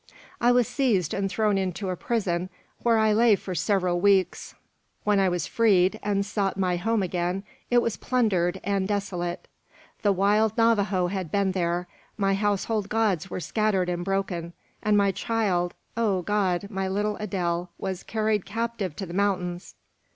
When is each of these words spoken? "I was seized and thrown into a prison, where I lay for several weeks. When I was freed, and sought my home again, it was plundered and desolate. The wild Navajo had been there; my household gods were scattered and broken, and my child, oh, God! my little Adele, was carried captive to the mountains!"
"I 0.41 0.51
was 0.51 0.67
seized 0.67 1.13
and 1.13 1.29
thrown 1.29 1.59
into 1.59 1.89
a 1.89 1.95
prison, 1.95 2.49
where 2.81 2.97
I 2.97 3.13
lay 3.13 3.35
for 3.35 3.53
several 3.53 3.99
weeks. 4.01 4.55
When 5.03 5.19
I 5.19 5.29
was 5.29 5.45
freed, 5.45 5.99
and 6.01 6.25
sought 6.25 6.57
my 6.57 6.75
home 6.77 7.03
again, 7.03 7.43
it 7.69 7.83
was 7.83 7.97
plundered 7.97 8.59
and 8.63 8.87
desolate. 8.87 9.47
The 10.01 10.11
wild 10.11 10.57
Navajo 10.57 11.05
had 11.05 11.29
been 11.31 11.51
there; 11.51 11.87
my 12.17 12.33
household 12.33 12.89
gods 12.89 13.29
were 13.29 13.39
scattered 13.39 13.89
and 13.89 14.03
broken, 14.03 14.53
and 14.81 14.97
my 14.97 15.11
child, 15.11 15.75
oh, 15.95 16.23
God! 16.23 16.71
my 16.71 16.87
little 16.87 17.15
Adele, 17.17 17.69
was 17.77 18.01
carried 18.01 18.43
captive 18.43 18.95
to 18.95 19.05
the 19.05 19.13
mountains!" 19.13 19.75